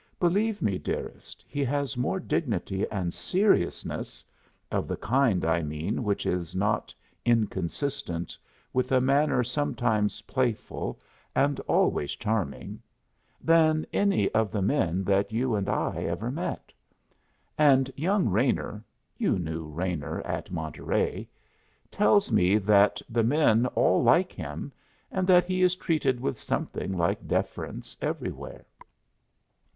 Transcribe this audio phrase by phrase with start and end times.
[0.19, 4.25] Believe me, dearest, he has more dignity and seriousness
[4.71, 6.91] (of the kind, I mean, which is not
[7.23, 8.35] inconsistent
[8.73, 10.99] with a manner sometimes playful
[11.35, 12.81] and always charming)
[13.39, 16.73] than any of the men that you and I ever met.
[17.55, 18.83] And young Raynor
[19.19, 21.27] you knew Raynor at Monterey
[21.91, 24.73] tells me that the men all like him
[25.11, 28.65] and that he is treated with something like deference everywhere.